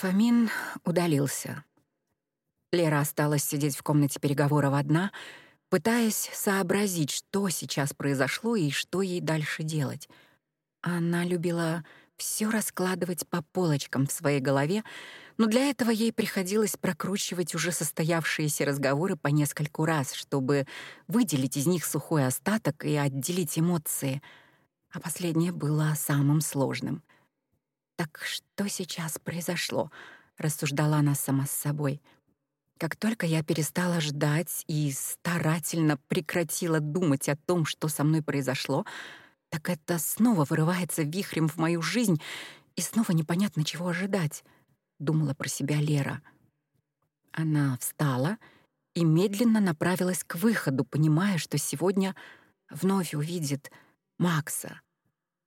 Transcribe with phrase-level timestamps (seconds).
[0.00, 0.48] Фомин
[0.84, 1.64] удалился.
[2.70, 5.10] Лера осталась сидеть в комнате переговоров одна,
[5.70, 10.08] пытаясь сообразить, что сейчас произошло и что ей дальше делать.
[10.82, 11.84] Она любила
[12.16, 14.84] все раскладывать по полочкам в своей голове,
[15.36, 20.68] но для этого ей приходилось прокручивать уже состоявшиеся разговоры по нескольку раз, чтобы
[21.08, 24.22] выделить из них сухой остаток и отделить эмоции.
[24.92, 27.02] А последнее было самым сложным.
[27.98, 29.90] «Так что сейчас произошло?»—
[30.38, 32.00] рассуждала она сама с собой.
[32.78, 38.86] «Как только я перестала ждать и старательно прекратила думать о том, что со мной произошло,
[39.48, 42.22] так это снова вырывается вихрем в мою жизнь,
[42.76, 44.44] и снова непонятно, чего ожидать»,—
[45.00, 46.22] думала про себя Лера.
[47.32, 48.38] Она встала
[48.94, 52.14] и медленно направилась к выходу, понимая, что сегодня
[52.70, 53.72] вновь увидит
[54.18, 54.82] Макса.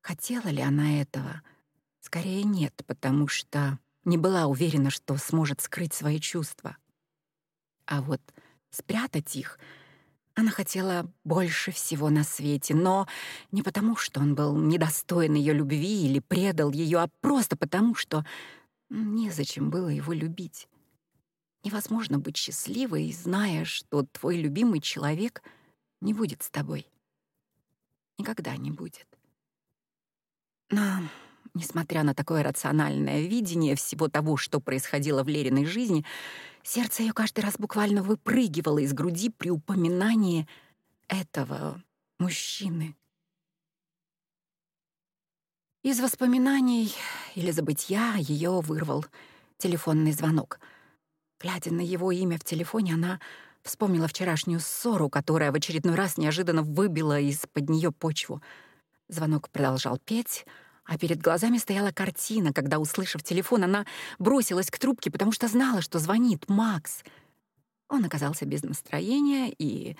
[0.00, 1.40] Хотела ли она этого?
[2.02, 6.76] Скорее нет, потому что не была уверена, что сможет скрыть свои чувства.
[7.86, 8.20] А вот
[8.70, 9.58] спрятать их—
[10.34, 13.06] она хотела больше всего на свете, но
[13.50, 18.24] не потому, что он был недостоин ее любви или предал ее, а просто потому, что
[18.88, 20.68] незачем было его любить.
[21.64, 25.42] Невозможно быть счастливой, зная, что твой любимый человек
[26.00, 26.86] не будет с тобой.
[28.18, 29.06] Никогда не будет.
[30.70, 31.02] Но,
[31.54, 36.04] несмотря на такое рациональное видение всего того, что происходило в Лериной жизни,
[36.62, 40.46] Сердце ее каждый раз буквально выпрыгивало из груди при упоминании
[41.08, 41.82] этого
[42.18, 42.96] мужчины.
[45.82, 46.94] Из воспоминаний
[47.34, 49.04] или забытья ее вырвал
[49.58, 50.60] телефонный звонок.
[51.40, 53.18] Глядя на его имя в телефоне, она
[53.62, 58.40] вспомнила вчерашнюю ссору, которая в очередной раз неожиданно выбила из-под нее почву.
[59.08, 60.46] Звонок продолжал петь—
[60.84, 63.86] а перед глазами стояла картина, когда, услышав телефон, она
[64.18, 67.02] бросилась к трубке, потому что знала, что звонит Макс.
[67.88, 69.96] Он оказался без настроения, и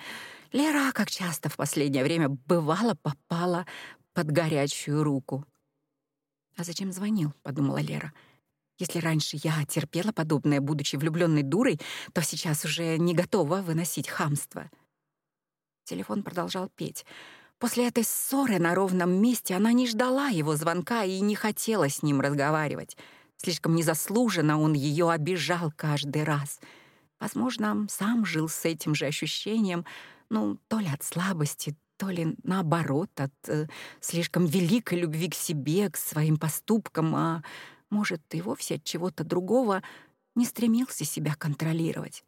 [0.51, 3.65] Лера, как часто в последнее время бывало, попала
[4.13, 5.45] под горячую руку.
[6.57, 8.13] «А зачем звонил?»— подумала Лера.
[8.77, 11.79] «Если раньше я терпела подобное, будучи влюбленной дурой,
[12.13, 14.69] то сейчас уже не готова выносить хамство».
[15.85, 17.05] Телефон продолжал петь—
[17.63, 22.03] После этой ссоры на ровном месте она не ждала его звонка и не хотела с
[22.03, 22.97] ним разговаривать.
[23.37, 26.59] Слишком незаслуженно он ее обижал каждый раз.
[27.21, 29.85] Возможно, сам жил с этим же ощущением,
[30.29, 33.67] ну, то ли от слабости, то ли наоборот, от э,
[34.01, 37.43] слишком великой любви к себе, к своим поступкам, а
[37.89, 39.83] может, и вовсе от чего-то другого
[40.35, 42.25] не стремился себя контролировать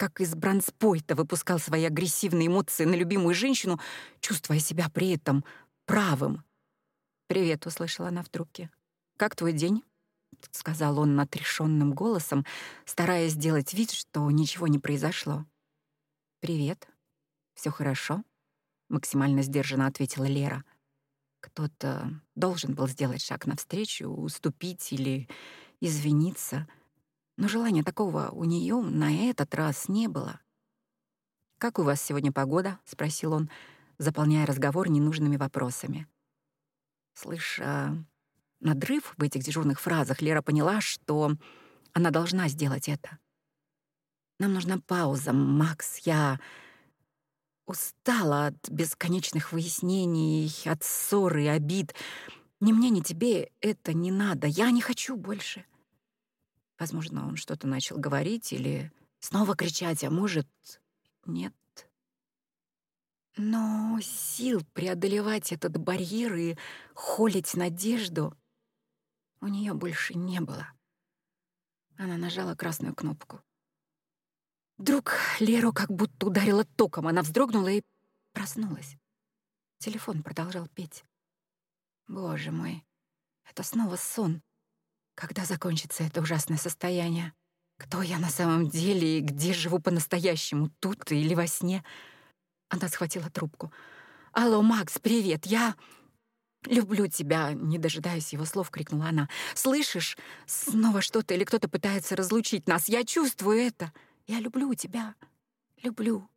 [0.00, 3.78] как из бранспойта выпускал свои агрессивные эмоции на любимую женщину,
[4.20, 5.44] чувствуя себя при этом
[5.84, 6.42] правым.
[7.26, 8.70] «Привет»,— услышала она в трубке.
[9.18, 9.84] «Как твой день?»—
[10.52, 12.46] сказал он отрешенным голосом,
[12.86, 15.44] стараясь сделать вид, что ничего не произошло.
[16.40, 16.88] «Привет.
[17.52, 18.24] Все хорошо?»—
[18.88, 20.64] максимально сдержанно ответила Лера.
[21.40, 25.28] Кто-то должен был сделать шаг навстречу, уступить или
[25.78, 26.66] извиниться—
[27.40, 30.40] но желания такого у нее на этот раз не было.
[31.56, 33.50] «Как у вас сегодня погода?»— спросил он,
[33.96, 36.06] заполняя разговор ненужными вопросами.
[37.14, 37.96] Слыша
[38.60, 41.34] надрыв в этих дежурных фразах, Лера поняла, что
[41.94, 43.18] она должна сделать это.
[44.38, 45.96] «Нам нужна пауза, Макс.
[46.04, 46.38] Я
[47.64, 51.94] устала от бесконечных выяснений, от ссоры, обид.
[52.60, 54.46] Ни мне, ни тебе это не надо.
[54.46, 55.64] Я не хочу больше».
[56.80, 60.48] Возможно, он что-то начал говорить или снова кричать, а может,
[61.26, 61.54] нет.
[63.36, 66.56] Но сил преодолевать этот барьер и
[66.94, 68.34] холить надежду
[69.42, 70.72] у нее больше не было.
[71.98, 73.42] Она нажала красную кнопку.
[74.78, 77.06] Вдруг Леру как будто ударило током.
[77.06, 77.82] Она вздрогнула и
[78.32, 78.96] проснулась.
[79.78, 81.04] Телефон продолжал петь.
[82.08, 82.86] Боже мой,
[83.44, 84.42] это снова сон.
[85.20, 87.34] Когда закончится это ужасное состояние?
[87.76, 91.84] Кто я на самом деле и где живу по-настоящему, тут или во сне?
[92.70, 93.70] Она схватила трубку.
[94.32, 95.76] «Алло, Макс, привет, я...»
[96.64, 99.28] «Люблю тебя»,— не дожидаясь его слов, крикнула она.
[99.54, 100.16] «Слышишь?
[100.46, 102.88] Снова что-то или кто-то пытается разлучить нас.
[102.88, 103.92] Я чувствую это.
[104.26, 105.14] Я люблю тебя.
[105.82, 106.30] Люблю».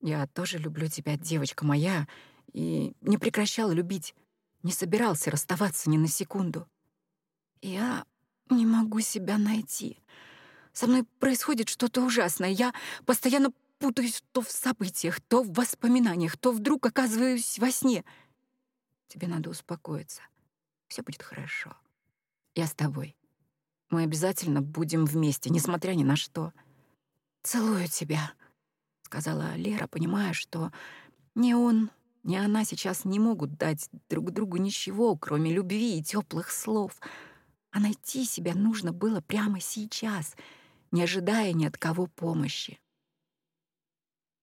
[0.00, 2.06] «Я тоже люблю тебя, девочка моя,
[2.52, 4.14] и не прекращал любить.
[4.62, 6.68] Не собирался расставаться ни на секунду.
[7.62, 8.04] Я
[8.50, 9.98] не могу себя найти.
[10.72, 12.50] Со мной происходит что-то ужасное.
[12.50, 12.74] Я
[13.06, 18.04] постоянно путаюсь то в событиях, то в воспоминаниях, то вдруг оказываюсь во сне.
[19.08, 20.22] Тебе надо успокоиться.
[20.88, 21.76] Все будет хорошо.
[22.54, 23.16] Я с тобой.
[23.90, 26.52] Мы обязательно будем вместе, несмотря ни на что.
[27.42, 28.32] Целую тебя,
[29.02, 30.72] сказала Лера, понимая, что
[31.34, 31.90] ни он,
[32.22, 36.98] ни она сейчас не могут дать друг другу ничего, кроме любви и теплых слов.
[37.72, 40.36] А найти себя нужно было прямо сейчас,
[40.92, 42.78] не ожидая ни от кого помощи.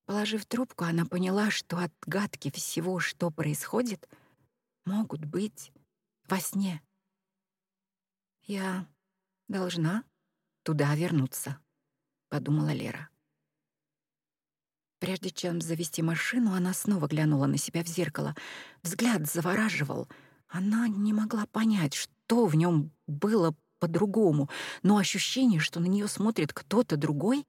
[0.05, 4.09] Положив трубку, она поняла, что отгадки всего, что происходит,
[4.83, 5.71] могут быть
[6.27, 6.81] во сне.
[8.41, 8.87] Я
[9.47, 10.03] должна
[10.63, 11.59] туда вернуться,
[12.29, 13.09] подумала Лера.
[14.97, 18.35] Прежде чем завести машину, она снова глянула на себя в зеркало.
[18.81, 20.09] Взгляд завораживал.
[20.47, 24.49] Она не могла понять, что в нем было по-другому,
[24.83, 27.45] но ощущение, что на нее смотрит кто-то другой,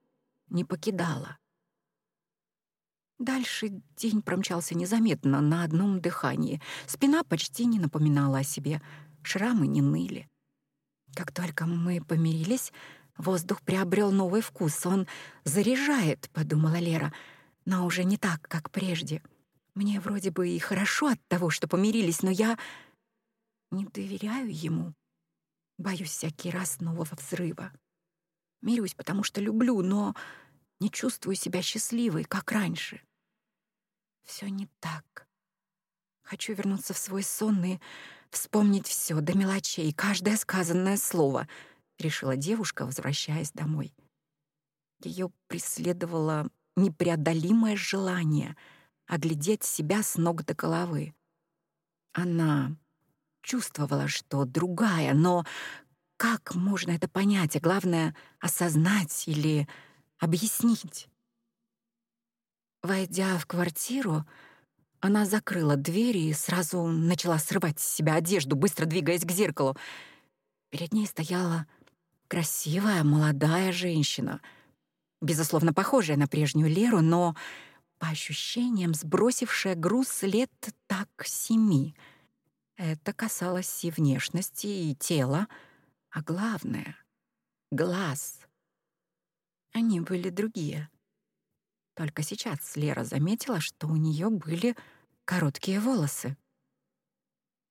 [0.49, 1.39] не покидало.
[3.19, 6.63] Дальше день промчался незаметно, на одном дыхании.
[6.87, 8.81] Спина почти не напоминала о себе,
[9.23, 10.27] шрамы не ныли.
[11.15, 12.73] Как только мы помирились,
[13.19, 14.87] воздух приобрел новый вкус.
[14.87, 15.07] Он
[15.45, 17.13] заряжает, подумала Лера,
[17.67, 19.23] но уже не так, как прежде.
[19.75, 22.59] Мне вроде бы и хорошо от того, что помирились, но я
[23.71, 24.95] не доверяю ему.
[25.81, 27.73] Боюсь всякий раз нового взрыва.
[28.61, 30.15] Мирюсь, потому что люблю, но
[30.79, 33.01] не чувствую себя счастливой, как раньше.
[34.23, 35.27] Все не так.
[36.23, 37.79] Хочу вернуться в свой сон и
[38.29, 41.49] вспомнить все до мелочей, каждое сказанное слово,
[41.99, 43.95] решила девушка, возвращаясь домой.
[45.03, 48.55] Ее преследовало непреодолимое желание
[49.07, 51.15] оглядеть себя с ног до головы.
[52.13, 52.77] Она
[53.43, 55.45] чувствовала, что другая, но
[56.17, 59.67] как можно это понять, а главное— осознать или
[60.19, 61.09] объяснить?
[62.83, 64.25] Войдя в квартиру,
[65.01, 69.77] она закрыла дверь и сразу начала срывать с себя одежду, быстро двигаясь к зеркалу.
[70.71, 71.67] Перед ней стояла
[72.29, 74.41] красивая молодая женщина,
[75.21, 77.35] безусловно, похожая на прежнюю Леру, но,
[77.99, 80.51] по ощущениям, сбросившая груз лет
[80.87, 81.97] так семи.
[82.83, 85.49] Это касалось и внешности, и тела,
[86.11, 86.97] а главное—
[87.71, 88.41] глаз.
[89.73, 90.89] Они были другие—
[92.01, 94.75] только сейчас Лера заметила, что у нее были
[95.27, 96.35] короткие волосы.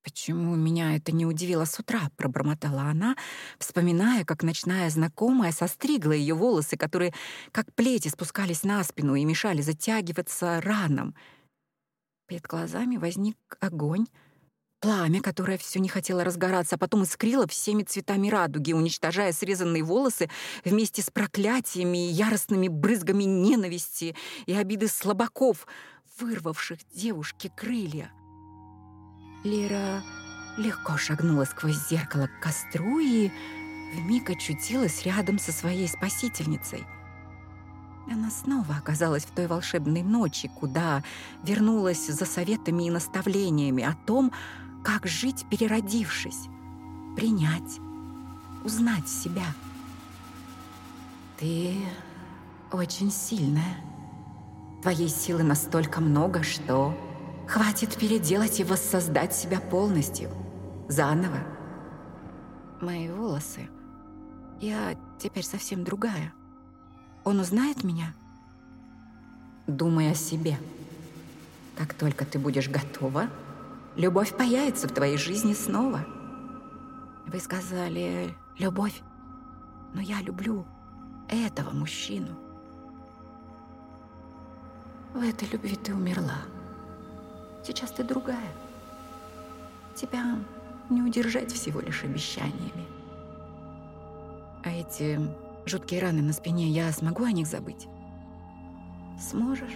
[0.04, 3.16] «Почему меня это не удивило с утра?»— пробормотала она,
[3.58, 7.12] вспоминая, как ночная знакомая состригла ее волосы, которые
[7.50, 11.16] как плети спускались на спину и мешали затягиваться ранам.
[12.28, 14.06] Перед глазами возник огонь,
[14.80, 20.30] Пламя, которое все не хотело разгораться, а потом искрило всеми цветами радуги, уничтожая срезанные волосы
[20.64, 24.16] вместе с проклятиями и яростными брызгами ненависти
[24.46, 25.66] и обиды слабаков,
[26.18, 28.10] вырвавших девушке крылья.
[29.44, 30.02] Лера
[30.56, 33.30] легко шагнула сквозь зеркало к костру и
[33.94, 36.86] вмиг очутилась рядом со своей спасительницей.
[38.10, 41.04] Она снова оказалась в той волшебной ночи, куда
[41.44, 44.32] вернулась за советами и наставлениями о том,
[44.82, 46.48] как жить, переродившись,
[47.16, 47.78] принять,
[48.64, 49.46] узнать себя.
[51.38, 51.74] Ты
[52.72, 53.76] очень сильная.
[54.82, 56.94] Твоей силы настолько много, что
[57.46, 60.30] хватит переделать и воссоздать себя полностью,
[60.88, 61.38] заново.
[62.80, 63.68] Мои волосы.
[64.60, 66.32] Я теперь совсем другая.
[67.24, 68.14] Он узнает меня?
[69.66, 70.58] Думай о себе.
[71.76, 73.28] Как только ты будешь готова,
[73.96, 76.04] любовь появится в твоей жизни снова.
[77.26, 79.02] Вы сказали «любовь»,
[79.94, 80.66] но я люблю
[81.28, 82.36] этого мужчину.
[85.14, 86.38] В этой любви ты умерла.
[87.64, 88.52] Сейчас ты другая.
[89.94, 90.38] Тебя
[90.88, 92.86] не удержать всего лишь обещаниями.
[94.64, 95.20] А эти
[95.66, 97.88] жуткие раны на спине, я смогу о них забыть?
[99.20, 99.74] Сможешь?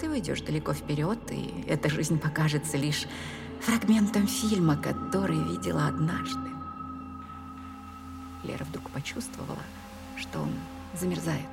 [0.00, 3.06] Ты уйдешь далеко вперед, и эта жизнь покажется лишь
[3.60, 6.48] фрагментом фильма, который видела однажды.
[8.42, 9.58] Лера вдруг почувствовала,
[10.16, 10.52] что он
[10.98, 11.46] замерзает.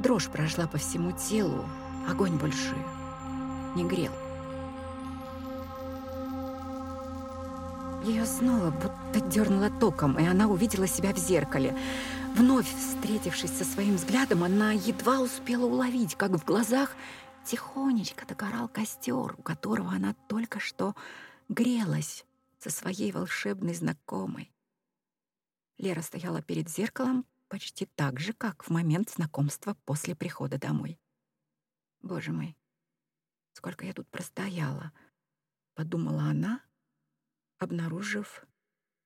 [0.00, 1.64] Дрожь прошла по всему телу,
[2.08, 2.74] огонь больше
[3.76, 4.10] не грел.
[8.04, 11.76] Ее снова будто дернуло током, и она увидела себя в зеркале.
[12.34, 16.96] Вновь встретившись со своим взглядом, она едва успела уловить, как в глазах
[17.44, 20.94] Тихонечко догорал костер, у которого она только что
[21.48, 22.24] грелась
[22.58, 24.50] со своей волшебной знакомой.
[25.76, 30.98] Лера стояла перед зеркалом почти так же, как в момент знакомства после прихода домой.
[32.00, 32.56] «Боже мой,
[33.52, 34.92] сколько я тут простояла!»—
[35.74, 36.62] подумала она,
[37.58, 38.46] обнаружив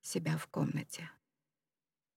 [0.00, 1.10] себя в комнате.